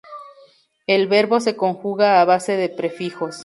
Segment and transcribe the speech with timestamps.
[0.87, 3.37] El verbo se conjuga a base de prefijos.